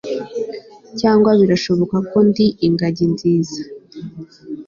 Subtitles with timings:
[0.99, 3.61] cyangwa birashoboka ko ndi ingagi nziza